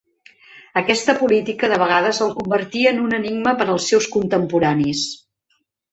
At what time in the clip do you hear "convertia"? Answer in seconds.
2.39-2.95